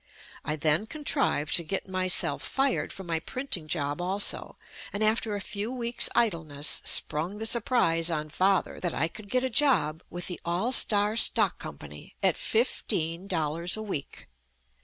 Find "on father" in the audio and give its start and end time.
8.09-8.79